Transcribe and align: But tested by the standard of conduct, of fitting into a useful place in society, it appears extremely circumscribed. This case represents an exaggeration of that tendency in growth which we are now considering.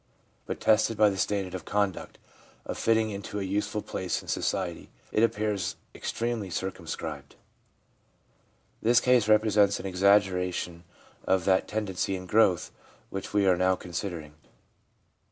But 0.47 0.59
tested 0.59 0.97
by 0.97 1.11
the 1.11 1.17
standard 1.19 1.53
of 1.53 1.63
conduct, 1.63 2.17
of 2.65 2.75
fitting 2.75 3.11
into 3.11 3.39
a 3.39 3.43
useful 3.43 3.83
place 3.83 4.23
in 4.23 4.27
society, 4.29 4.89
it 5.11 5.21
appears 5.21 5.75
extremely 5.93 6.49
circumscribed. 6.49 7.35
This 8.81 8.99
case 8.99 9.27
represents 9.27 9.79
an 9.79 9.85
exaggeration 9.85 10.85
of 11.25 11.45
that 11.45 11.67
tendency 11.67 12.15
in 12.15 12.25
growth 12.25 12.71
which 13.11 13.31
we 13.31 13.45
are 13.45 13.55
now 13.55 13.75
considering. 13.75 14.33